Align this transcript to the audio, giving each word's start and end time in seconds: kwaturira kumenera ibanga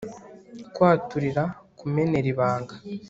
kwaturira 0.75 1.43
kumenera 1.79 2.27
ibanga 2.33 2.73